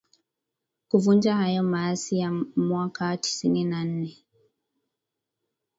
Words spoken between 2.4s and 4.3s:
mwaka tisini na nne